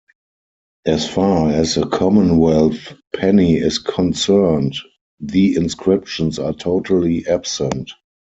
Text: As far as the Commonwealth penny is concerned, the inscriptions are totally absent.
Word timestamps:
As 0.87 1.07
far 1.07 1.51
as 1.51 1.75
the 1.75 1.85
Commonwealth 1.85 2.95
penny 3.15 3.57
is 3.57 3.77
concerned, 3.77 4.75
the 5.19 5.55
inscriptions 5.55 6.39
are 6.39 6.53
totally 6.53 7.27
absent. 7.27 7.91